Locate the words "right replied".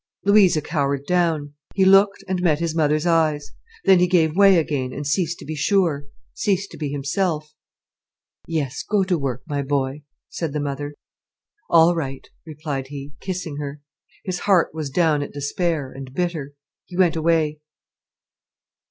11.95-12.87